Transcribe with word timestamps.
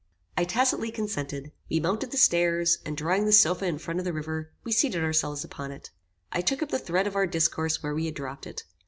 "I 0.35 0.45
tacitly 0.45 0.89
consented. 0.89 1.51
We 1.69 1.79
mounted 1.79 2.09
the 2.09 2.17
stairs, 2.17 2.79
and 2.83 2.97
drawing 2.97 3.25
the 3.25 3.31
sofa 3.31 3.65
in 3.67 3.77
front 3.77 3.99
of 3.99 4.03
the 4.03 4.11
river, 4.13 4.51
we 4.63 4.71
seated 4.71 5.03
ourselves 5.03 5.43
upon 5.43 5.71
it. 5.71 5.91
I 6.31 6.41
took 6.41 6.63
up 6.63 6.69
the 6.69 6.79
thread 6.79 7.05
of 7.05 7.15
our 7.15 7.27
discourse 7.27 7.83
where 7.83 7.93
we 7.93 8.07
had 8.07 8.15
dropped 8.15 8.47
it. 8.47 8.63